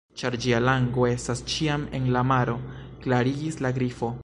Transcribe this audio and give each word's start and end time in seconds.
"Ĉar 0.19 0.35
ĝia 0.45 0.61
lango 0.67 1.05
estas 1.09 1.43
ĉiam 1.51 1.85
en 1.99 2.09
la 2.17 2.25
maro," 2.33 2.57
klarigis 3.05 3.63
la 3.67 3.77
Grifo. 3.79 4.11